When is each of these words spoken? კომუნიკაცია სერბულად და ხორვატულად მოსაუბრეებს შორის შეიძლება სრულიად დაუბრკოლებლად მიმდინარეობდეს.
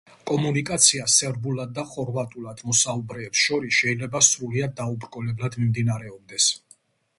კომუნიკაცია 0.29 1.03
სერბულად 1.15 1.75
და 1.79 1.83
ხორვატულად 1.89 2.63
მოსაუბრეებს 2.71 3.45
შორის 3.51 3.77
შეიძლება 3.83 4.25
სრულიად 4.31 4.77
დაუბრკოლებლად 4.83 5.63
მიმდინარეობდეს. 5.63 6.53